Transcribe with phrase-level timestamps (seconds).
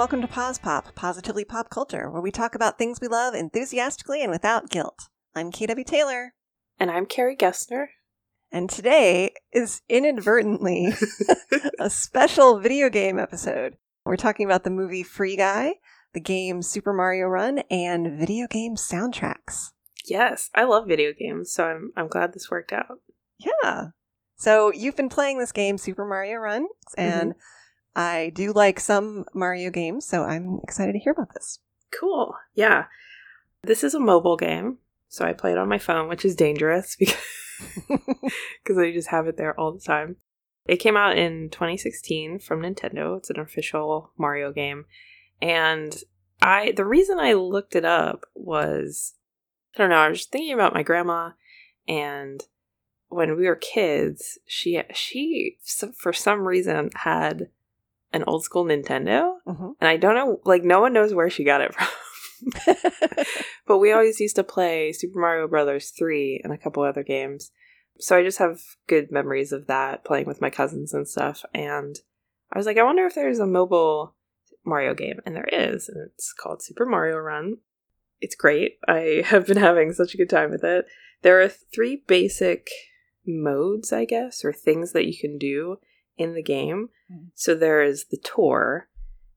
[0.00, 3.34] and welcome to Pause Pop, Positively Pop Culture, where we talk about things we love
[3.34, 5.10] enthusiastically and without guilt.
[5.34, 6.32] I'm KW Taylor,
[6.78, 7.88] And I'm Carrie Gessner.
[8.50, 10.94] and today is inadvertently
[11.78, 13.76] a special video game episode.
[14.06, 15.74] We're talking about the movie Free Guy,
[16.14, 19.72] the game Super Mario Run, and video game soundtracks.
[20.06, 23.00] Yes, I love video games, so I'm I'm glad this worked out.
[23.36, 23.88] Yeah.
[24.38, 27.00] So you've been playing this game, Super Mario Run, mm-hmm.
[27.00, 27.34] and
[27.94, 31.58] I do like some Mario games, so I'm excited to hear about this.
[31.98, 32.34] Cool.
[32.54, 32.84] Yeah.
[33.62, 36.96] This is a mobile game, so I play it on my phone, which is dangerous
[36.98, 37.18] because
[38.78, 40.16] I just have it there all the time.
[40.66, 43.18] It came out in 2016 from Nintendo.
[43.18, 44.84] It's an official Mario game.
[45.42, 45.96] And
[46.40, 49.14] I the reason I looked it up was
[49.74, 51.30] I don't know, I was thinking about my grandma
[51.88, 52.42] and
[53.08, 55.58] when we were kids, she she
[55.96, 57.48] for some reason had
[58.12, 59.74] an old school Nintendo, Mhm.
[59.80, 61.86] and I don't know, like no one knows where she got it from.
[63.66, 67.50] but we always used to play Super Mario Brothers 3 and a couple other games.
[67.98, 71.44] So I just have good memories of that playing with my cousins and stuff.
[71.52, 71.96] And
[72.52, 74.14] I was like, I wonder if there's a mobile
[74.64, 75.20] Mario game.
[75.26, 75.88] And there is.
[75.88, 77.58] And it's called Super Mario Run.
[78.20, 78.78] It's great.
[78.88, 80.86] I have been having such a good time with it.
[81.22, 82.68] There are three basic
[83.26, 85.76] modes, I guess, or things that you can do
[86.20, 86.90] in the game.
[87.10, 87.30] Mm.
[87.34, 88.88] So there is the tour,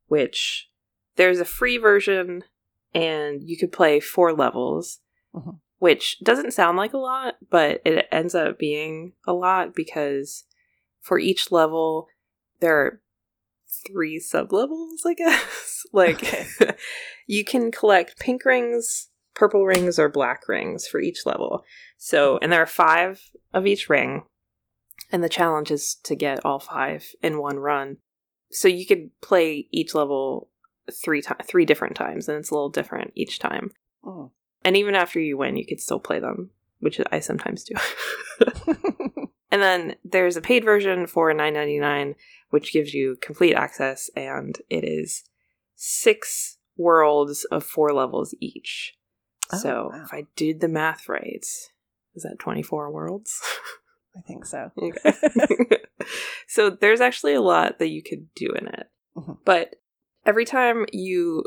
[0.06, 0.70] which
[1.16, 2.44] there's a free version
[2.94, 5.00] and you could play four levels,
[5.34, 5.58] Mhm.
[5.78, 10.44] which doesn't sound like a lot, but it ends up being a lot because
[11.00, 12.06] for each level,
[12.60, 13.00] there are
[13.86, 15.84] three sub levels, I guess.
[15.92, 16.46] like, Okay.
[17.26, 21.64] you can collect pink rings, purple rings, or black rings for each level.
[21.96, 23.20] So, and there are five
[23.52, 24.24] of each ring,
[25.10, 27.98] and the challenge is to get all five in one run.
[28.50, 30.50] So you could play each level
[30.92, 33.70] three ti- three different times, and it's a little different each time.
[34.04, 34.30] Mm.
[34.64, 36.50] And even after you win, you could still play them,
[36.80, 37.74] which I sometimes do.
[39.50, 42.14] and then there's a paid version for nine ninety nine,
[42.50, 45.24] which gives you complete access, and it is
[45.74, 48.94] six worlds of four levels each.
[49.52, 50.02] Oh, so wow.
[50.04, 51.44] if I did the math right,
[52.14, 53.40] is that twenty four worlds?
[54.16, 54.70] I think so.
[54.78, 55.12] Okay.
[56.48, 58.90] so there's actually a lot that you could do in it.
[59.16, 59.38] Mhm.
[59.44, 59.76] But
[60.24, 61.44] every time you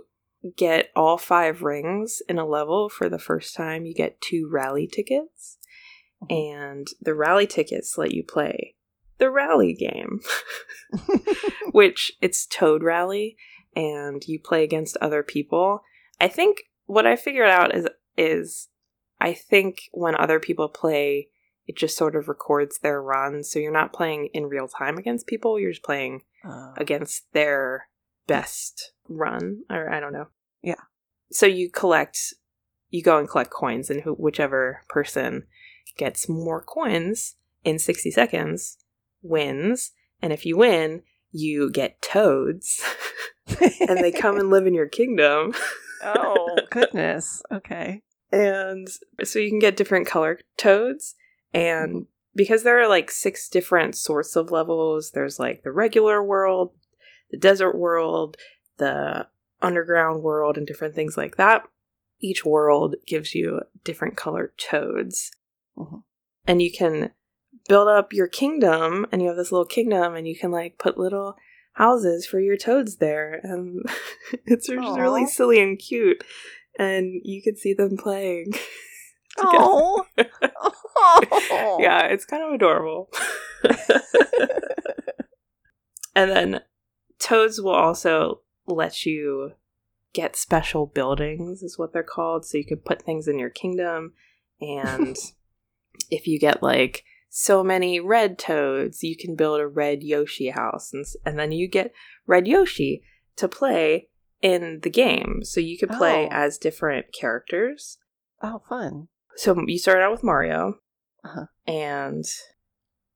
[0.56, 4.88] get all five rings in a level for the first time, you get two rally
[4.88, 5.58] tickets.
[6.30, 8.76] And the rally tickets let you play
[9.18, 10.20] the rally game,
[11.72, 13.38] which it's Toad Rally,
[13.76, 15.82] and you play against other people.
[16.20, 18.70] I think what I figured out is is
[19.20, 21.30] I think when other people play,
[21.68, 25.28] it just sort of records their run, so you're not playing in real time against
[25.28, 25.60] people.
[25.60, 26.74] You're just playing Oh.
[26.78, 27.90] against their
[28.26, 30.28] best run, or I don't know.
[30.62, 30.82] Yeah.
[31.32, 32.34] So you collect,
[32.90, 35.46] you go and collect coins, and who, whichever person
[35.98, 37.36] gets more coins
[37.66, 38.78] in 60 seconds
[39.22, 39.92] wins.
[40.22, 42.82] And if you win, you get toads,
[43.82, 45.54] and they come and live in your kingdom.
[46.04, 47.42] oh, goodness.
[47.52, 48.04] Okay.
[48.32, 48.88] and
[49.24, 51.16] so you can get different color toads
[51.58, 56.72] and because there are like six different sorts of levels there's like the regular world
[57.32, 58.38] the desert world
[58.78, 59.28] the
[59.62, 61.64] underground world and different things like that
[62.20, 65.32] each world gives you different colored toads
[65.78, 66.04] Mhm.
[66.48, 67.12] and you can
[67.68, 70.98] build up your kingdom and you have this little kingdom and you can like put
[70.98, 71.36] little
[71.74, 73.84] houses for your toads there and
[74.46, 76.24] it's just really silly and cute
[76.80, 78.54] and you can see them playing
[79.38, 79.58] together.
[79.58, 80.06] Oh.
[81.52, 81.78] oh.
[81.80, 83.10] yeah it's kind of adorable
[86.16, 86.62] and then
[87.20, 89.52] toads will also let you
[90.14, 94.14] get special buildings is what they're called so you can put things in your kingdom
[94.60, 95.16] and
[96.12, 100.92] if you get like so many red toads you can build a red yoshi house
[100.94, 101.92] and, and then you get
[102.26, 103.04] red yoshi
[103.36, 104.08] to play
[104.42, 106.30] in the game so you could play Oh.
[106.32, 107.98] as different characters
[108.42, 109.08] Oh, fun.
[109.38, 110.76] So you start out with mario
[111.24, 111.46] Uh-huh.
[111.66, 112.26] and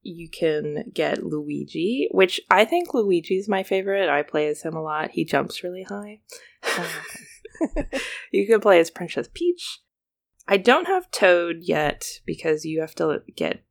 [0.03, 4.81] you can get luigi which i think luigi's my favorite i play as him a
[4.81, 6.19] lot he jumps really high
[6.63, 7.03] Oh,
[8.31, 9.79] you can play as Princess Peach.
[10.47, 13.63] I don't have Toad yet because you have to get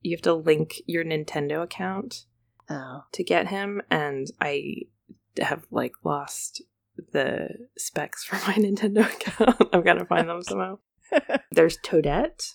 [0.00, 2.24] you have to link your Nintendo account
[2.70, 3.02] oh.
[3.12, 4.82] to get him and I
[5.40, 6.62] have like lost
[7.12, 9.68] the specs for my Nintendo account.
[9.72, 10.78] I've got to find them somehow.
[11.50, 12.54] There's Toadette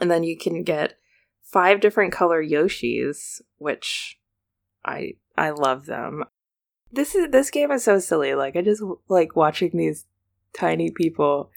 [0.00, 0.94] and then you can get
[1.42, 4.18] five different color Yoshis which
[4.84, 6.24] I I love them.
[6.90, 8.34] this is this game is so silly.
[8.34, 10.06] Like I just like watching these
[10.54, 11.50] tiny people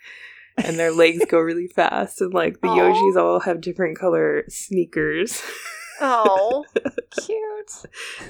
[0.58, 2.78] and their legs go really fast and like the Aw.
[2.78, 5.42] Yoshis all have different color sneakers.
[6.02, 6.66] Oh,
[7.20, 7.86] cute.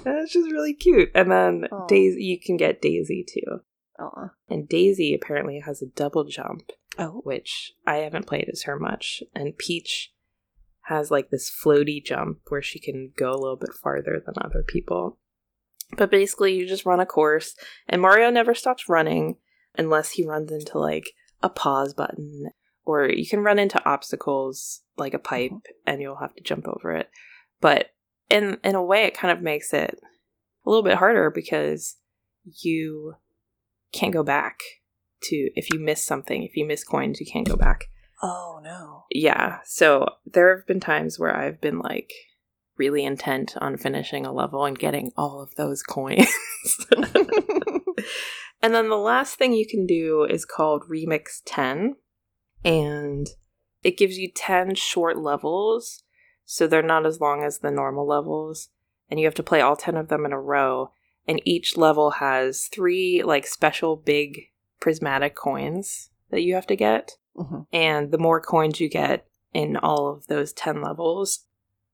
[0.06, 1.10] it's just really cute.
[1.16, 3.62] And then Daisy you can get Daisy too.
[4.00, 4.30] Aw.
[4.50, 7.22] And Daisy apparently has a double jump, Oh.
[7.24, 9.24] which I haven't played as her much.
[9.34, 10.14] And Peach
[10.84, 14.64] has like this floaty jump where she can go a little bit farther than other
[14.64, 15.18] people.
[15.98, 17.56] But basically, you just run a course,
[17.88, 19.38] and Mario never stops running
[19.78, 21.12] unless he runs into like
[21.44, 22.50] a pause button,
[22.86, 25.52] or you can run into obstacles like a pipe
[25.86, 27.10] and you'll have to jump over it.
[27.62, 27.92] But
[28.30, 30.00] in in a way, it kind of makes it
[30.66, 31.98] a little bit harder because
[32.46, 33.16] you
[33.92, 34.60] can't go back
[35.24, 37.86] to if you miss something, if you miss coins, you can't go back.
[38.22, 39.06] Oh no.
[39.12, 39.60] Yeah.
[39.66, 42.12] So there have been times where I've been like
[42.78, 46.28] really intent on finishing a level and getting all of those coins.
[48.62, 51.96] and then the last thing you can do is called Remix 10.
[52.64, 53.28] And
[53.84, 56.04] it gives you 10 short levels.
[56.46, 58.70] So they're not as long as the normal levels.
[59.10, 60.92] And you have to play all 10 of them in a row.
[61.28, 67.18] And each level has three like special big prismatic coins that you have to get.
[67.38, 67.66] Mhm.
[67.74, 71.46] And the more coins you get in all of those 10 levels,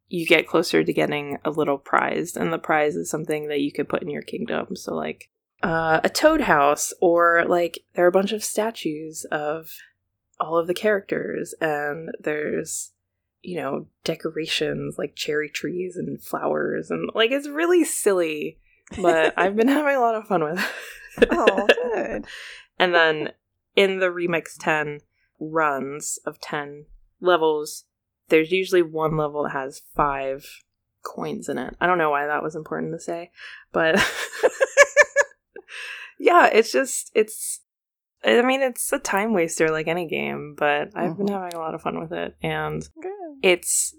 [0.07, 2.35] you get closer to getting a little prize.
[2.35, 4.75] And the prize is something that you could put in your kingdom.
[4.75, 5.29] So, like
[5.63, 9.71] uh, a toad house, or like there are a bunch of statues of
[10.39, 12.91] all of the characters, and there's,
[13.41, 16.89] you know, decorations like cherry trees and flowers.
[16.89, 18.57] And like it's really silly,
[18.99, 21.27] but I've been having a lot of fun with it.
[21.31, 22.25] Oh, good.
[22.79, 23.31] And then
[23.75, 24.99] in the Remix 10
[25.39, 26.85] runs of 10
[27.19, 27.85] levels,
[28.29, 30.45] there's usually one level that has five
[31.03, 31.75] coins in it.
[31.81, 33.31] I don't know why that was important to say,
[33.71, 33.95] but
[36.19, 37.61] yeah, it's just, it's,
[38.23, 41.31] I mean, it's a time waster like any game, but I've been Mhm.
[41.31, 42.35] having a lot of fun with it.
[42.43, 43.11] And Good.
[43.41, 43.95] it's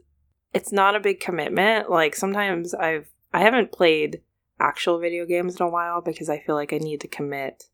[0.54, 4.20] it's not a big commitment like sometimes i've i haven't played
[4.62, 7.64] actual video games in a while because i feel like i need to commit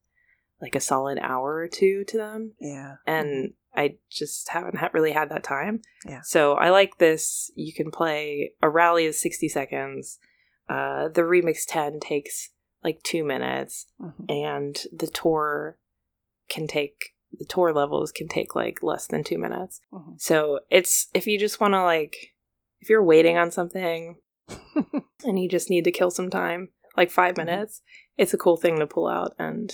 [0.61, 2.97] like a solid hour or two to them Yeah.
[3.07, 6.23] and i just haven't ha- really had that time Yeah.
[6.23, 10.19] so i like this you can play a rally is 60 seconds
[10.69, 12.51] uh the remix 10 takes
[12.83, 14.31] like two minutes Mhm.
[14.31, 15.79] and the tour
[16.49, 20.19] can take the tour levels can take like less than two minutes Mhm.
[20.21, 22.17] so it's if you just want to like
[22.81, 24.17] if you're waiting on something
[25.25, 27.39] and you just need to kill some time, like 5 Mhm.
[27.47, 27.81] minutes,
[28.19, 29.73] it's a cool thing to pull out and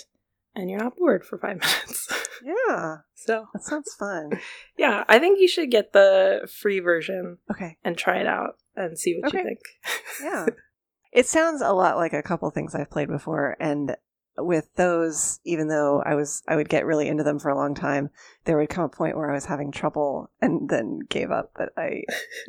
[0.56, 2.08] and you're not bored for 5 minutes.
[2.44, 2.98] yeah.
[3.14, 4.30] so, That sounds fun.
[4.78, 7.76] yeah, I think you should get the free version Okay.
[7.82, 9.58] and try it out and see what you think.
[10.22, 10.46] Yeah.
[11.12, 13.96] It sounds a lot like a couple things I've played before and
[14.36, 17.72] with those even though I was I would get really into them for a long
[17.76, 18.10] time,
[18.46, 21.68] there would come a point where I was having trouble and then gave up but
[21.76, 22.02] I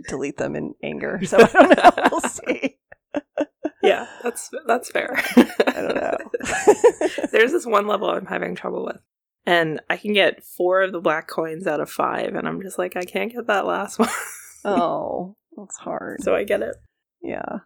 [0.10, 1.20] delete them in anger.
[1.26, 2.10] So I don't know.
[2.12, 2.80] We'll see.
[3.86, 5.14] Yeah, that's that's fair.
[5.16, 6.18] I don't know.
[7.32, 8.98] There's this one level I'm having trouble with.
[9.46, 12.80] And I can get four of the black coins out of five, and I'm just
[12.80, 14.10] like, I can't get that last one.
[14.64, 16.22] oh, that's hard.
[16.22, 16.76] so I get it.
[17.22, 17.60] Yeah.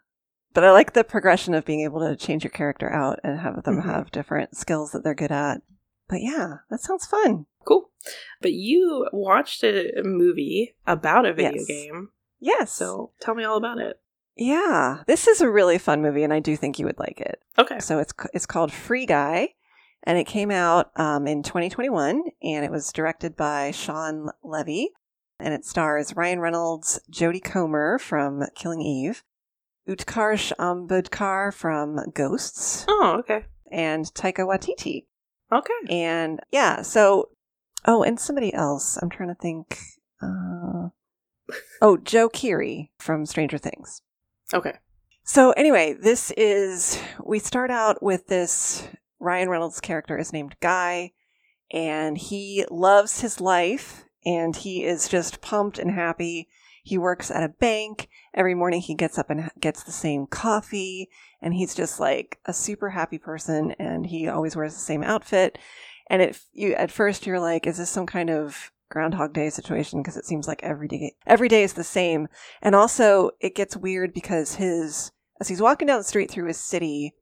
[0.53, 3.63] But I like the progression of being able to change your character out and have
[3.63, 3.85] them Mhm.
[3.85, 5.61] have different skills that they're good at.
[6.09, 7.45] But yeah, that sounds fun.
[7.65, 7.91] Cool.
[8.41, 11.65] But you watched a movie about a video Yes.
[11.67, 12.09] game.
[12.39, 12.71] Yes.
[12.71, 13.99] So tell me all about it.
[14.39, 17.41] Yeah, this is a really fun movie, and I do think you would like it.
[17.58, 17.79] Okay.
[17.79, 19.50] So it's it's called Free Guy,
[20.03, 24.91] and it came out um, in 2021, and it was directed by Shawn Levy,
[25.39, 29.24] and it stars Ryan Reynolds, Jodie Comer from Killing Eve,
[29.89, 33.43] Utkarsh Ambudkar from Ghosts, Oh, okay.
[33.72, 35.05] and Taika Waititi.
[35.51, 35.74] Okay.
[35.89, 37.29] And yeah, so
[37.86, 38.98] oh, and somebody else.
[39.01, 39.77] I'm trying to think.
[40.22, 40.89] Uh,
[41.81, 44.01] oh, Joe Keery from Stranger Things.
[44.53, 44.73] Okay.
[45.23, 48.87] So anyway, this is we start out with this
[49.19, 51.11] Ryan Reynolds character is named Guy
[51.71, 56.47] and he loves his life and he is just pumped and happy.
[56.83, 58.09] He works at a bank.
[58.33, 61.09] Every morning he gets up and gets the same coffee
[61.41, 65.59] and he's just like a super happy person and he always wears the same outfit.
[66.09, 70.01] And it you at first you're like is this some kind of groundhog day situation
[70.01, 72.27] because it seems like every day every day is the same.
[72.62, 76.60] And also it gets weird because his as he's walking down the street through his
[76.60, 77.13] city,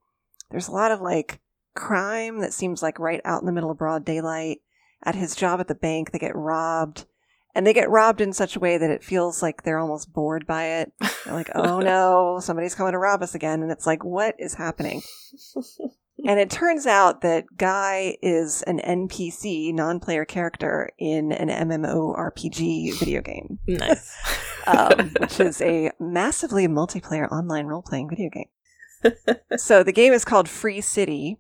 [0.50, 1.40] there's a lot of like
[1.76, 4.60] crime that seems like right out in the middle of broad daylight.
[5.04, 7.06] At his job at the bank, they get robbed.
[7.54, 10.46] And they get robbed in such a way that it feels like they're almost bored
[10.46, 10.92] by it.
[11.26, 13.62] They're like, oh no, somebody's coming to rob us again.
[13.62, 15.02] And it's like, what is happening?
[16.26, 23.00] and it turns out that Guy is an NPC, non player character, in an MMORPG
[23.00, 24.16] video game, Nice.
[24.68, 29.38] um, which is a massively multiplayer online role playing video game.
[29.58, 31.38] so the game is called Free City,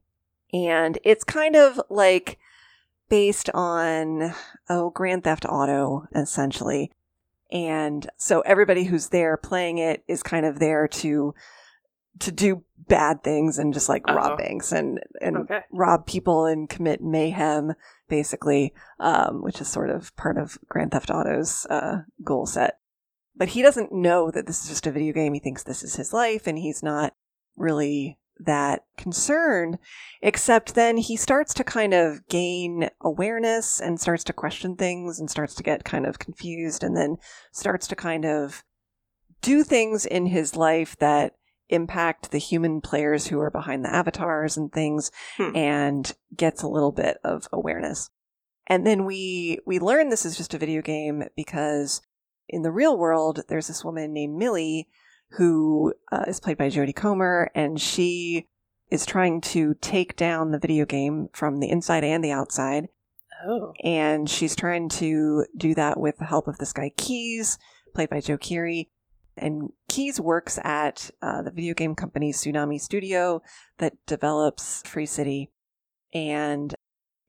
[0.53, 2.37] and it's kind of like
[3.09, 4.33] based on
[4.69, 6.91] oh Grand Theft Auto essentially.
[7.49, 11.33] And so everybody who's there playing it is kind of there to
[12.19, 14.15] to do bad things and just like Uh-oh.
[14.15, 15.59] rob banks and and Okay.
[15.71, 17.73] rob people and commit mayhem
[18.07, 22.79] basically um, which is sort of part of grand theft auto's uh, goal set
[23.35, 25.95] but he doesn't know that this is just a video game he thinks this is
[25.97, 27.13] his life and he's not
[27.57, 29.79] really that concerned
[30.21, 35.29] except then he starts to kind of gain awareness and starts to question things and
[35.29, 37.17] starts to get kind of confused and then
[37.51, 38.63] starts to kind of
[39.41, 41.33] do things in his life that
[41.69, 45.55] impact the human players who are behind the avatars and things Hmm.
[45.55, 48.09] and gets a little bit of awareness.
[48.67, 52.01] And then we we learn this is just a video game because
[52.49, 54.87] in the real world there's this woman named Millie
[55.31, 58.47] who uh, is played by Jodie Comer and she
[58.89, 62.87] is trying to take down the video game from the inside and the outside
[63.45, 63.73] Oh.
[63.83, 67.59] and she's trying to do that with the help of this guy Keys,
[67.93, 68.87] played by Joe Keery.
[69.37, 73.41] And Keys works at uh, the video game company Tsunami Studio
[73.77, 75.51] that develops Free City.
[76.13, 76.73] And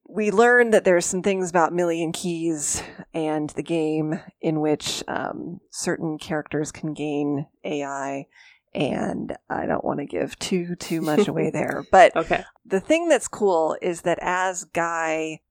[0.07, 2.81] we learn that there's some things about Millie and Keys
[3.13, 8.25] and the game in which um, certain characters can gain AI.
[8.73, 12.43] And I don't want to give too too much away there, but Okay.
[12.65, 15.41] the thing that's cool is that as Guy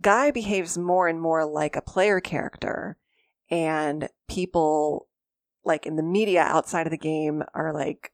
[0.00, 2.96] Guy behaves more and more like a player character
[3.50, 5.06] and people
[5.64, 8.12] like in the media outside of the game are like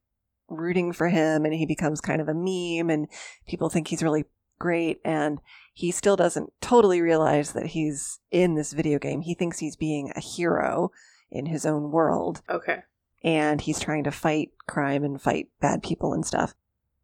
[0.48, 3.08] rooting for him and he becomes kind of a meme and
[3.46, 4.24] people think he's really
[4.58, 5.38] great and
[5.72, 9.22] he still doesn't totally realize that he's in this video game.
[9.22, 10.90] He thinks he's being a hero
[11.30, 12.82] in his own world Okay.
[13.22, 16.54] and he's trying to fight crime and fight bad people and stuff.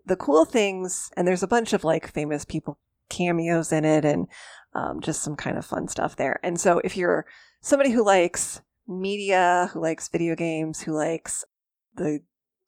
[0.05, 4.27] The cool things, and there's a bunch of like famous people cameos in it and
[4.75, 6.39] um, just some kind of fun stuff there.
[6.43, 7.25] And so if you're
[7.61, 11.45] somebody who likes media, who likes video games, who likes
[11.95, 12.21] the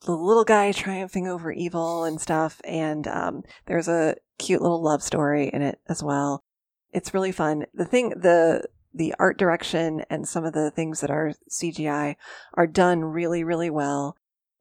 [0.06, 5.02] the little guy triumphing over evil and stuff, and um, there's a cute little love
[5.02, 6.44] story in it as well.
[6.92, 7.66] It's really fun.
[7.75, 12.16] The thing, the the art direction and some of the things that are CGI
[12.54, 14.16] are done really, really well.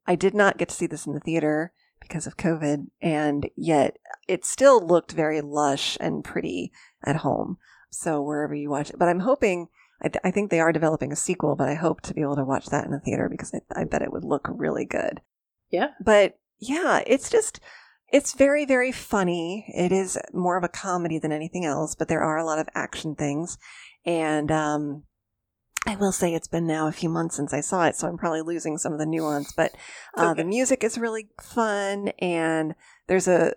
[0.06, 3.98] I did not get to see this in the theater because of COVID, and yet
[4.28, 6.72] it still looked very lush and pretty
[7.04, 7.58] at home.
[7.90, 9.70] So wherever you watch it, but I'm hoping.
[10.02, 12.36] I, th- I think they are developing a sequel, but I hope to be able
[12.36, 15.22] to watch that in the theater because I, I bet it would look really good.
[15.72, 15.90] Yeah.
[16.04, 17.60] But yeah, it's just
[18.10, 19.66] it's very very funny.
[19.76, 22.70] It is more of a comedy than anything else, but there are a lot of
[22.76, 23.58] action things,
[24.06, 25.04] and um,
[25.86, 28.18] I will say it's been now a few months since I saw it, so I'm
[28.18, 29.52] probably losing some of the nuance.
[29.52, 29.74] But
[30.18, 30.42] uh, Okay.
[30.42, 32.76] the music is really fun, and
[33.08, 33.54] there's a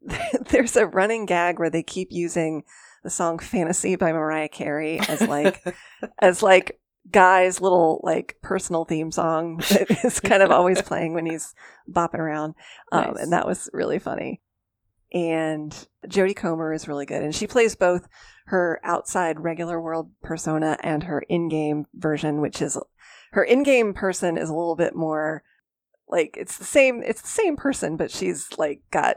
[0.50, 2.62] there's a running gag where they keep using
[3.02, 5.62] the song "Fantasy" by Mariah Carey as like
[6.18, 6.80] as like
[7.10, 11.54] guy's little like personal theme song that is kind of always playing when he's
[11.90, 12.54] bopping around
[12.92, 13.22] um, Nice.
[13.22, 14.40] and that was really funny
[15.12, 18.06] and jodie comer is really good and she plays both
[18.46, 22.78] her outside regular world persona and her in-game version which is
[23.32, 25.42] her in-game person is a little bit more
[26.08, 29.16] like it's the same it's the same person but she's like got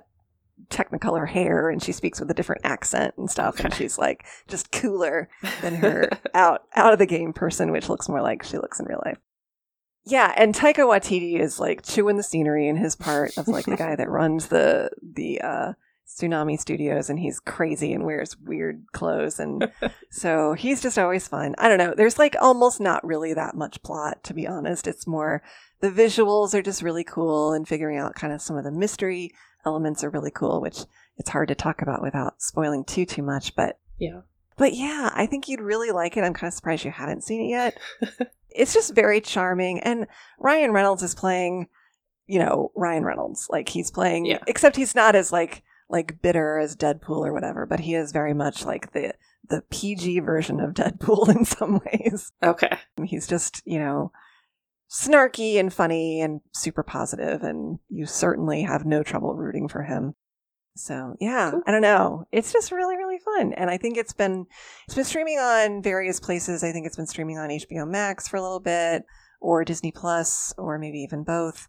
[0.70, 4.72] technicolor hair and she speaks with a different accent and stuff and she's like just
[4.72, 5.30] cooler
[5.62, 8.86] than her out out of the game person, which looks more like she looks in
[8.86, 9.18] real life.
[10.06, 13.78] Yeah, and Taika Waititi is like chewing the scenery in his part of like the
[13.78, 15.74] guy that runs the the uh,
[16.08, 19.72] Tsunami Studios, and he's crazy and wears weird clothes, and
[20.12, 21.56] so he's just always fun.
[21.58, 21.94] I don't know.
[21.96, 24.88] There's like almost not really that much plot, to be honest.
[24.88, 25.42] It's more
[25.80, 29.32] the visuals are just really cool, and figuring out kind of some of the mystery
[29.66, 30.80] elements are really cool, which
[31.18, 34.22] it's hard to talk about without spoiling too too much, but yeah.
[34.58, 36.24] but yeah, I think you'd really like it.
[36.24, 37.78] I'm kind of surprised you haven't seen it yet.
[38.50, 39.80] it's just very charming.
[39.80, 40.08] And
[40.40, 41.68] Ryan Reynolds is playing,
[42.28, 43.48] you know, Ryan Reynolds.
[43.50, 44.40] Like he's playing, Yeah.
[44.48, 48.34] except he's not as like like bitter as Deadpool or whatever, but he is very
[48.34, 49.14] much like the
[49.50, 52.32] the PG version of Deadpool in some ways.
[52.42, 52.78] Okay.
[53.06, 54.12] He's just, you know,
[54.94, 60.14] snarky and funny and super positive, and you certainly have no trouble rooting for him.
[60.76, 61.62] So yeah, Cool.
[61.68, 62.26] I don't know.
[62.32, 64.46] It's just really, really fun, and I think it's been
[64.86, 66.64] it's been streaming on various places.
[66.64, 69.04] I think it's been streaming on HBO Max for a little bit,
[69.42, 71.68] or Disney Plus, or maybe even both.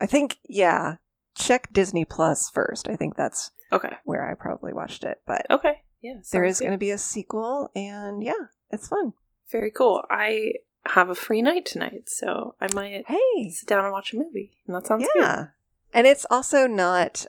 [0.00, 0.96] I think yeah,
[1.36, 2.88] check Disney Plus first.
[2.88, 3.96] I think that's Okay.
[4.04, 5.18] where I probably watched it.
[5.26, 5.82] But Okay.
[6.02, 6.20] Yeah.
[6.30, 8.32] there is going to be a sequel, and yeah,
[8.70, 9.14] it's fun.
[9.50, 10.02] Very cool.
[10.10, 10.52] I
[10.90, 14.52] have a free night tonight, so I might Hey, sit down and watch a movie.
[14.66, 15.46] And that sounds yeah,
[15.92, 17.26] and it's also not.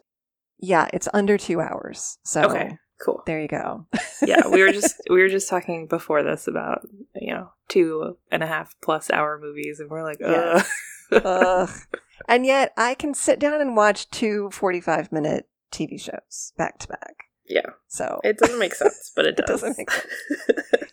[0.60, 2.18] Yeah, it's under two hours.
[2.24, 2.44] So.
[2.44, 2.78] Okay.
[3.00, 3.22] Cool.
[3.28, 3.86] there you go.
[4.24, 8.42] yeah, we were just we were just talking before this about you know two and
[8.42, 10.66] a half plus hour movies, and we're like, Ugh.
[11.12, 11.70] Ugh.
[12.28, 16.88] And yet I can sit down and watch two 45 minute TV shows back to
[16.88, 17.26] back.
[17.46, 19.62] yeah, So, it doesn't make sense, but it It does.
[19.62, 20.06] doesn't make sense.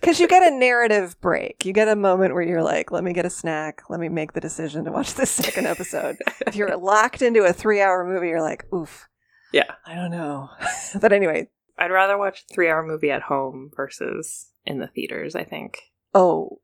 [0.05, 3.13] Because you get a narrative break, you get a moment where you're like, let me
[3.13, 6.17] get a snack, let me make the decision to watch this second episode.
[6.47, 9.09] if you're locked into a three hour movie, you're like, oof.
[9.53, 9.71] Yeah.
[9.87, 10.51] I don't know.
[11.01, 15.35] but anyway, I'd rather watch a three hour movie at home versus in the theaters.
[15.35, 15.79] I think.
[16.15, 16.61] oh,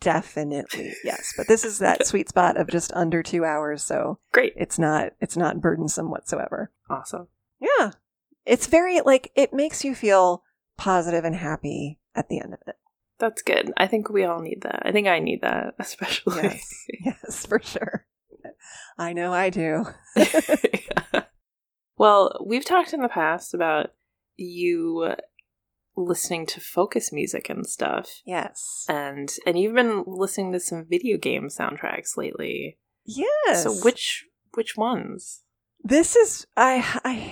[0.00, 0.94] definitely.
[1.04, 1.34] Yes.
[1.36, 3.84] But this is that sweet spot of just under two hours.
[3.84, 4.54] So Great.
[4.56, 6.72] it's not, it's not burdensome whatsoever.
[6.88, 7.28] Awesome.
[7.60, 7.92] Yeah.
[8.46, 10.42] It's very like it makes you feel
[10.78, 12.76] positive and happy at the end of it.
[13.18, 13.72] That's good.
[13.76, 14.82] I think we all need that.
[14.84, 16.42] I think I need that, especially.
[16.42, 16.74] Yes.
[17.02, 18.06] Yes, for sure.
[18.98, 19.86] I know I do.
[22.00, 23.90] Well, we've talked in the past about
[24.38, 25.16] you
[25.98, 28.22] listening to focus music and stuff.
[28.24, 28.86] Yes.
[28.88, 32.78] And and you've been listening to some video game soundtracks lately.
[33.04, 33.64] Yes.
[33.64, 34.24] So which
[34.54, 35.42] which ones?
[35.84, 37.30] this is I I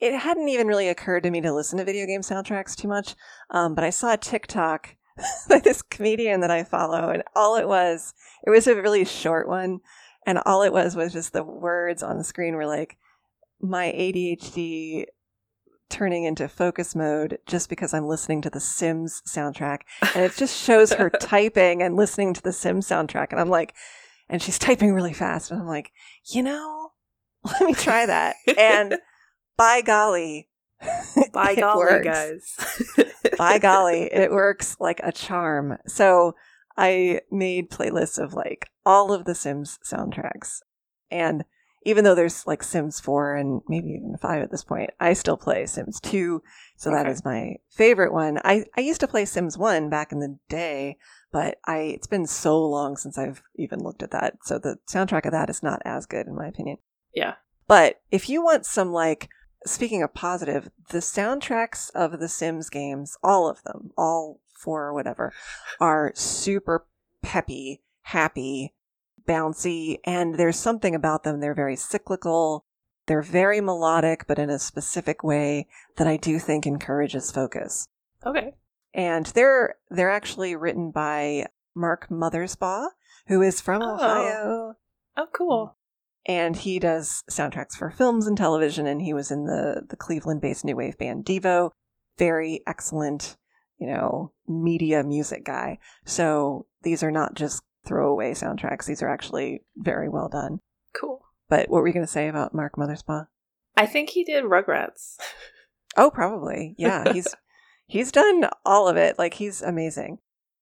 [0.00, 3.14] it hadn't even really occurred to me to listen to video game soundtracks too much.
[3.50, 4.96] Um, but I saw a TikTok
[5.48, 8.14] by this comedian that I follow, and all it was,
[8.46, 9.80] it was a really short one,
[10.26, 12.96] and all it was was just the words on the screen were like,
[13.60, 15.04] my ADHD
[15.90, 19.80] turning into focus mode just because I'm listening to the Sims soundtrack.
[20.14, 23.28] And it just shows her typing and listening to the Sims soundtrack.
[23.32, 23.74] And I'm like,
[24.28, 25.50] and she's typing really fast.
[25.50, 25.92] And I'm like,
[26.24, 26.92] you know,
[27.44, 28.36] let me try that.
[28.56, 28.96] And
[29.60, 30.48] by golly,
[31.32, 32.56] By golly, works.
[32.56, 33.04] guys.
[33.38, 35.76] by golly, it works like a charm.
[35.86, 36.34] So
[36.76, 40.60] I made playlists of like all of the Sims soundtracks.
[41.10, 41.44] And
[41.84, 45.36] even though there's like Sims 4 and maybe even 5 at this point, I still
[45.36, 46.42] play Sims 2.
[46.76, 47.10] So that Okay.
[47.10, 48.38] is my favorite one.
[48.44, 50.96] I, I used to play Sims 1 back in the day,
[51.32, 54.36] but I it's been so long since I've even looked at that.
[54.44, 56.78] So the soundtrack of that is not as good in my opinion.
[57.14, 57.34] yeah.
[57.68, 59.28] But if you want some like
[59.66, 64.94] speaking of positive, the soundtracks of the Sims games, all of them, all four or
[64.94, 65.32] whatever,
[65.80, 66.86] are super
[67.22, 68.74] peppy, happy,
[69.26, 71.40] bouncy, and there's something about them.
[71.40, 72.64] They're very cyclical.
[73.06, 77.86] They're very melodic, but in a specific way that I do think encourages focus.
[78.24, 78.54] Okay.
[78.92, 82.88] And they're they're actually written by Mark Mothersbaugh,
[83.28, 83.94] who is from Oh.
[83.94, 84.74] Ohio
[85.16, 85.76] Oh, cool.
[86.26, 90.64] And he does soundtracks for films and television and he was in the the cleveland-based
[90.64, 91.70] new wave band devo.
[92.18, 93.36] Very excellent
[93.78, 95.78] you know media music guy.
[96.04, 98.86] So these are not just throwaway soundtracks.
[98.86, 100.60] These are actually very well done.
[100.94, 101.24] Cool.
[101.48, 103.26] but what were you going to say about mark mothersbaugh?
[103.76, 105.16] I think he did Rugrats.
[105.96, 106.74] oh probably.
[106.78, 107.28] Yeah he's
[107.86, 109.18] he's done all of it.
[109.18, 110.18] Like he's amazing.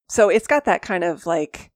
[0.08, 1.70] So it's got that kind of like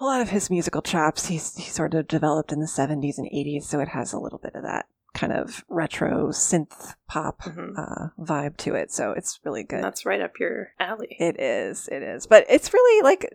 [0.00, 3.28] a lot of his musical chops he's he sort of developed in the 70s and
[3.30, 7.72] 80s so it has a little bit of that kind of retro synth pop Mhm.
[7.76, 11.08] uh, vibe to it so it's really good That's right up your alley.
[11.18, 13.26] it is it is but it's really like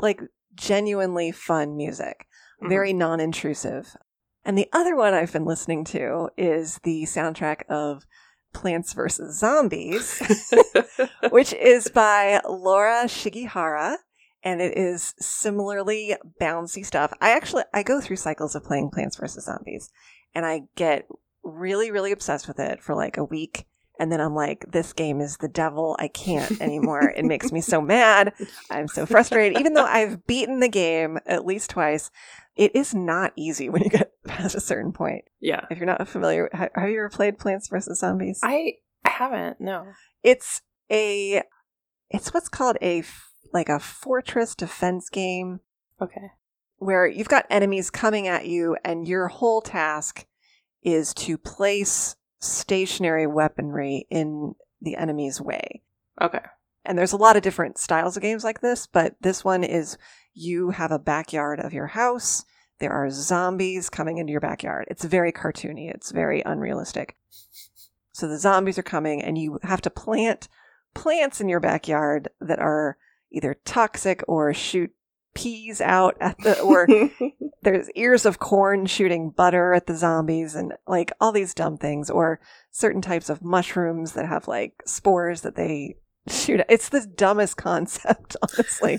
[0.00, 0.20] like
[0.54, 2.26] genuinely fun music
[2.62, 2.68] Mhm.
[2.68, 3.96] very non-intrusive
[4.44, 8.04] and the other one i've been listening to is the soundtrack of
[8.52, 10.22] plants vs zombies
[11.30, 13.96] which is by Laura Shigihara
[14.44, 17.12] and it is similarly bouncy stuff.
[17.20, 19.90] I actually I go through cycles of playing Plants vs Zombies
[20.34, 21.06] and I get
[21.42, 23.66] really really obsessed with it for like a week
[23.98, 25.96] and then I'm like this game is the devil.
[25.98, 27.12] I can't anymore.
[27.16, 28.32] it makes me so mad.
[28.70, 32.10] I'm so frustrated even though I've beaten the game at least twice.
[32.56, 35.24] It is not easy when you get past a certain point.
[35.40, 35.64] yeah.
[35.70, 38.38] If you're not familiar, have you ever played Plants vs Zombies?
[38.44, 39.60] I haven't.
[39.60, 39.86] No.
[40.22, 41.42] it's a
[42.10, 43.02] it's what's called a
[43.52, 45.60] like a fortress defense game
[46.00, 46.32] Okay.
[46.78, 50.26] where you've got enemies coming at you and your whole task
[50.82, 55.82] is to place stationary weaponry in the enemy's way.
[56.20, 56.40] Okay.
[56.84, 59.96] and there's a lot of different styles of games like this but this one is
[60.34, 62.44] you have a backyard of your house.
[62.80, 64.86] There are zombies coming into your backyard.
[64.90, 65.88] It's very cartoony.
[65.94, 67.16] It's very unrealistic.
[68.12, 70.48] So the zombies are coming and you have to plant
[70.92, 72.98] plants in your backyard that are
[73.34, 74.90] either toxic or shoot
[75.34, 76.86] peas out at the or
[77.62, 82.08] there's ears of corn shooting butter at the zombies and like all these dumb things
[82.08, 85.96] or certain types of mushrooms that have like spores that they
[86.28, 86.70] shoot at.
[86.70, 88.98] it's the dumbest concept honestly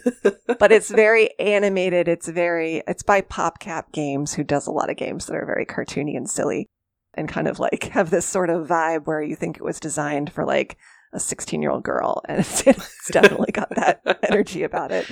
[0.60, 4.98] but it's very animated it's very it's by popcap games who does a lot of
[4.98, 6.68] games that are very cartoony and silly
[7.16, 10.32] and kind of like have this sort of vibe where you think it was designed
[10.32, 10.78] for like
[11.16, 15.08] a 16 year old girl and it's, it's definitely got that energy about it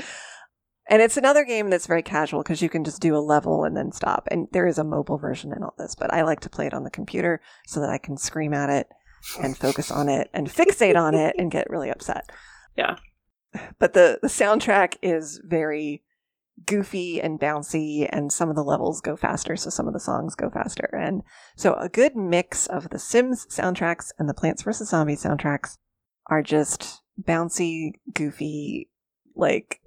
[0.90, 3.76] and it's another game that's very casual because you can just do a level and
[3.76, 4.28] then stop.
[4.30, 6.74] And there is a mobile version in all this, but I like to play it
[6.74, 8.88] on the computer so that I can scream at it
[9.42, 12.30] and focus on it and fixate on it and get really upset.
[12.76, 12.96] Yeah.
[13.78, 16.02] But the, the soundtrack is very
[16.66, 20.34] goofy and bouncy, and some of the levels go faster, so some of the songs
[20.34, 20.90] go faster.
[21.00, 21.22] And
[21.56, 24.90] so a good mix of the Sims soundtracks and the Plants vs.
[24.90, 25.78] Zombies soundtracks
[26.28, 28.90] are just bouncy, goofy,
[29.36, 29.82] like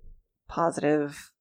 [0.48, 1.32] positive,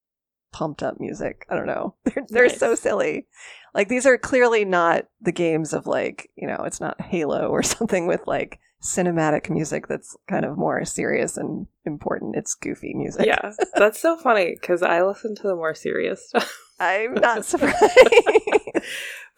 [0.52, 1.46] pumped up music.
[1.50, 1.94] I don't know.
[2.04, 2.58] They're they're Nice.
[2.58, 3.26] so silly.
[3.74, 7.62] Like these are clearly not the games of like, you know, it's not Halo or
[7.62, 12.36] something with like cinematic music that's kind of more serious and important.
[12.36, 13.26] It's goofy music.
[13.26, 16.56] yeah, that's so funny because I listen to the more serious stuff.
[16.80, 17.82] I'm not surprised.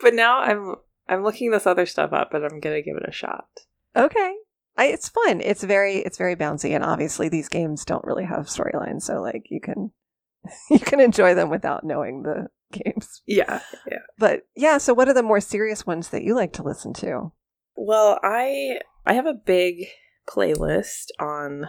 [0.01, 0.77] but now I'm
[1.09, 3.49] I'm looking this other stuff up and I'm gonna give it a shot.
[3.97, 4.35] okay.
[4.79, 5.41] I, it's fun.
[5.41, 9.47] It's very it's very bouncy and obviously these games don't really have storylines, so like
[9.51, 9.91] you can
[10.71, 13.23] you can enjoy them without knowing the games.
[13.27, 13.61] Yeah,
[13.91, 13.99] yeah.
[14.19, 17.33] But yeah, so what are the more serious ones that you like to listen to?
[17.75, 19.87] Well, I I have a big
[20.29, 21.67] playlist on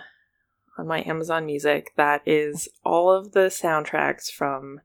[0.77, 4.81] on my Amazon Music that is all of the soundtracks from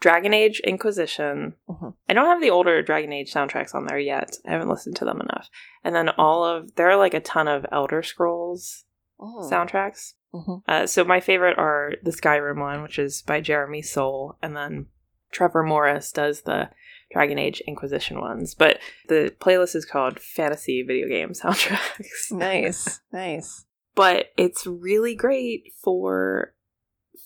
[0.00, 1.54] Dragon Age Inquisition.
[1.68, 1.94] Mhm.
[2.08, 4.36] I don't have the older Dragon Age soundtracks on there yet.
[4.46, 5.48] I haven't listened to them enough.
[5.82, 8.84] And then all of there are like a ton of Elder Scrolls
[9.20, 10.14] soundtracks.
[10.32, 10.62] Mhm.
[10.68, 14.86] Uh, so my favorite are the Skyrim one, which is by Jeremy Soule, and then
[15.32, 16.70] Trevor Morris does the
[17.10, 18.54] Dragon Age Inquisition ones.
[18.54, 22.30] But the playlist is called Fantasy Video Game Soundtracks.
[22.30, 23.64] Nice, nice.
[23.94, 26.54] but it's really great for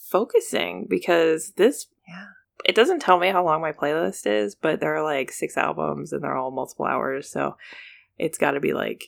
[0.08, 1.86] focusing because this.
[2.64, 6.12] It doesn't tell me how long my playlist is, but there are like six albums
[6.12, 7.56] and they're all multiple hours, so
[8.18, 9.06] it's got to be like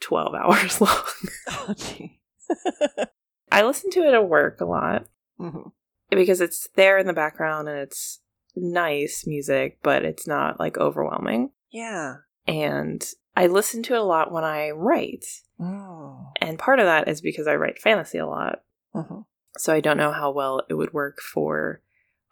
[0.00, 1.02] 12 hours long.
[1.50, 2.20] Oh, gee.
[3.52, 5.06] I listen to it at work a lot.
[5.40, 5.70] Mhm.
[6.10, 8.20] because it's there in the background and it's
[8.56, 11.50] nice music, but it's not like overwhelming.
[11.70, 12.16] Yeah.
[12.46, 13.06] And
[13.36, 15.24] I listen to it a lot when I write.
[15.60, 16.32] Oh.
[16.40, 18.62] And part of that is because I write fantasy a lot.
[18.94, 19.26] Mhm.
[19.58, 21.82] So I don't know how well it would work for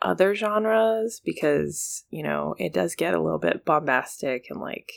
[0.07, 4.92] other genres because, you know, it does get a little bit bombastic and like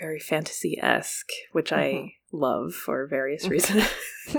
[0.00, 1.76] very fantasy esque, which Mhm.
[1.76, 3.88] I love for various reasons.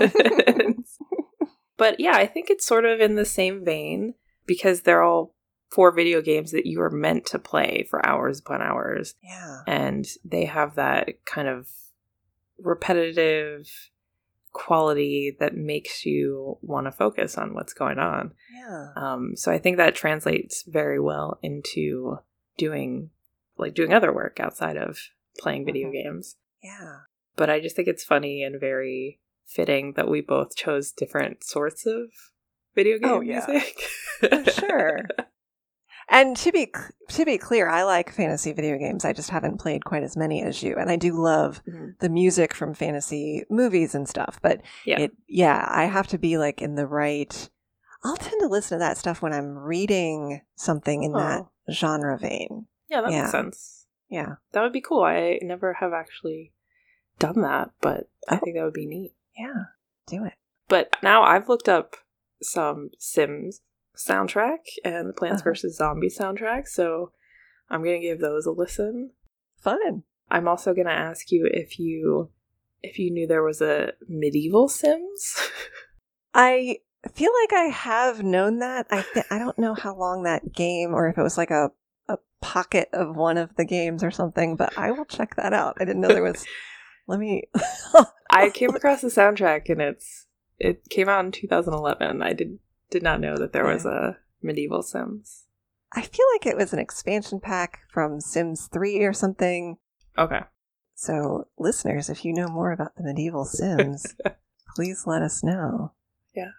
[1.76, 4.14] but yeah, I think it's sort of in the same vein
[4.46, 5.34] because they're all
[5.70, 9.14] four video games that you are meant to play for hours upon hours.
[9.22, 9.60] Yeah.
[9.66, 11.68] And they have that kind of
[12.58, 13.68] repetitive
[14.52, 18.32] quality that makes you want to focus on what's going on.
[18.54, 18.88] Yeah.
[18.96, 22.18] Um, so I think that translates very well into
[22.58, 23.10] doing
[23.56, 24.98] like doing other work outside of
[25.38, 25.92] playing video Mhm.
[25.92, 26.36] games.
[26.62, 27.00] Yeah.
[27.36, 31.86] But I just think it's funny and very fitting that we both chose different sorts
[31.86, 32.04] of
[32.74, 33.44] video game Oh, yeah.
[33.48, 34.54] music.
[34.54, 35.00] Sure.
[36.12, 36.72] And to be
[37.10, 39.04] to be clear, I like fantasy video games.
[39.04, 41.98] I just haven't played quite as many as you, and I do love Mhm.
[42.00, 44.38] the music from fantasy movies and stuff.
[44.42, 44.98] But Yeah.
[45.00, 47.48] it, yeah, I have to be like in the right.
[48.04, 51.72] I'll tend to listen to that stuff when I'm reading something in that Oh.
[51.72, 52.66] genre vein.
[52.88, 53.20] Yeah, that Yeah.
[53.20, 53.86] makes sense.
[54.08, 55.04] Yeah, That would be cool.
[55.04, 56.52] I never have actually
[57.20, 58.38] done that, but I Oh.
[58.38, 59.14] think that would be neat.
[59.38, 59.64] yeah,
[60.06, 60.34] do it.
[60.68, 61.94] But now I've looked up
[62.42, 63.60] some Sims
[63.96, 65.50] soundtrack and the Plants Uh-huh.
[65.50, 65.76] vs.
[65.76, 67.12] Zombies soundtrack, so
[67.68, 69.12] I'm going to give those a listen.
[69.58, 70.04] Fun.
[70.30, 72.30] I'm also going to ask you if you
[72.82, 75.50] if you knew there was a medieval Sims.
[76.34, 76.78] I
[77.12, 78.86] feel like I have known that.
[78.90, 81.70] I th- I don't know how long that game, or if it was like a
[82.08, 84.56] a pocket of one of the games or something.
[84.56, 85.76] But I will check that out.
[85.80, 86.46] I didn't know there was.
[87.06, 87.44] Let me.
[88.30, 90.26] I came across the soundtrack and it's
[90.58, 92.22] it came out in 2011.
[92.22, 92.58] I did
[92.90, 95.44] did not know that there was a medieval Sims.
[95.92, 99.78] I feel like it was an expansion pack from Sims 3 or something.
[100.18, 100.40] Okay.
[100.94, 104.14] So, listeners, if you know more about the medieval Sims,
[104.76, 105.92] please let us know.
[106.34, 106.50] Yeah.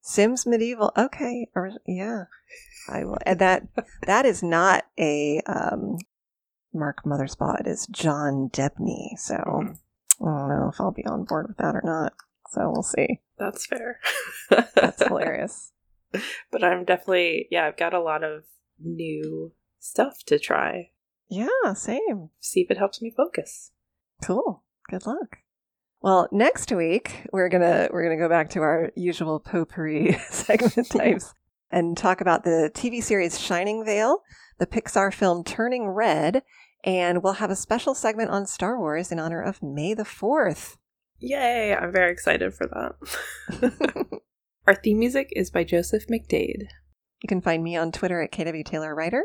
[0.00, 0.92] Sims medieval.
[0.96, 1.48] Okay.
[1.54, 2.24] Or, yeah.
[2.88, 3.18] I will.
[3.26, 3.68] And that
[4.06, 5.98] that is not a um,
[6.72, 7.60] Mark Mothersbaugh.
[7.60, 9.16] It is John Debney.
[9.18, 9.78] So Mhm.
[10.22, 12.14] I don't know if I'll be on board with that or not.
[12.48, 13.20] So we'll see.
[13.38, 14.00] That's fair.
[14.50, 15.72] That's hilarious.
[16.50, 18.44] but I'm definitely, yeah, I've got a lot of
[18.78, 20.90] new stuff to try.
[21.28, 22.30] Yeah, same.
[22.40, 23.70] See if it helps me focus.
[24.22, 24.64] Cool.
[24.88, 25.38] Good luck.
[26.02, 31.34] Well, next week we're gonna we're gonna go back to our usual potpourri segment types
[31.70, 34.22] and talk about the TV series Shining Vale,
[34.58, 36.42] the Pixar film Turning Red,
[36.84, 40.78] and we'll have a special segment on Star Wars in honor of May the Fourth.
[41.18, 41.76] Yay!
[41.76, 42.66] I'm very excited for
[43.60, 44.20] that.
[44.70, 46.68] Our theme music is by Joseph McDade.
[47.20, 49.24] You can find me on Twitter at KW Taylor Writer.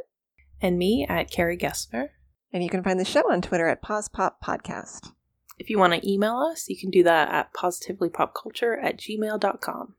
[0.60, 2.08] And me at Carrie Gessner.
[2.52, 5.12] And you can find the show on Twitter at Pause Pop Podcast.
[5.60, 9.94] If you want to email us, you can do that at positivelypopculture at gmail.com.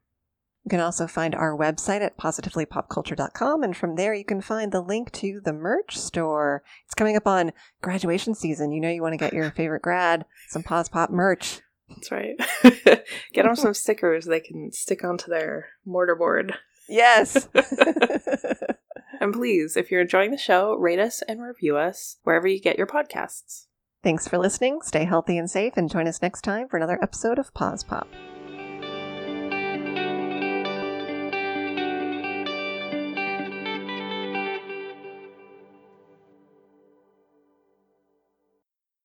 [0.65, 4.81] You can also find our website at positivelypopculture.com, and from there you can find the
[4.81, 6.65] link to the merch store.
[6.87, 8.73] It's coming up on graduation season.
[8.73, 11.61] You know you want to get your favorite grad some Pause Pop merch.
[11.89, 12.37] That's right.
[13.33, 16.55] get them some stickers they can stick onto their mortarboard.
[16.89, 17.49] Yes.
[19.21, 22.79] and please, if you're enjoying the show, rate us and review us wherever you get
[22.79, 23.67] your podcasts.
[24.03, 24.81] Thanks for listening.
[24.83, 28.09] Stay healthy and safe, and join us next time for another episode of Pause Pop.